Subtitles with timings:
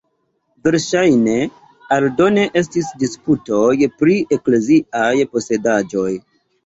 [0.67, 1.35] Verŝajne,
[1.97, 6.09] aldone estis disputoj pri ekleziaj posedaĵoj.